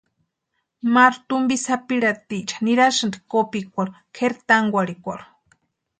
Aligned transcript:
Maru 0.93 1.17
tumpi 1.27 1.55
sapirhatiecha 1.65 2.57
nirasïnti 2.65 3.17
kópikwarhu 3.31 3.95
kʼeri 4.15 4.37
tankwarhikwarhu. 4.47 5.25